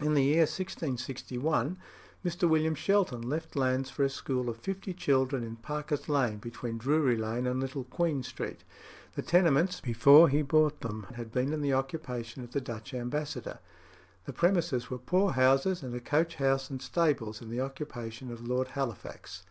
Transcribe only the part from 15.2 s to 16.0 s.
houses, and a